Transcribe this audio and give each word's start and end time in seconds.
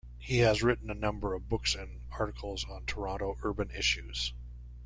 He 0.17 0.39
has 0.39 0.63
written 0.63 0.89
a 0.89 0.95
number 0.95 1.35
of 1.35 1.47
books 1.47 1.75
and 1.75 2.01
articles 2.09 2.65
on 2.67 2.87
Toronto 2.87 3.37
urban 3.43 3.69
issues. 3.69 4.33